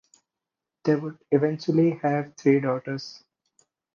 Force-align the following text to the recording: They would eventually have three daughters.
They 0.83 0.95
would 0.95 1.19
eventually 1.29 1.91
have 2.01 2.33
three 2.35 2.59
daughters. 2.59 3.23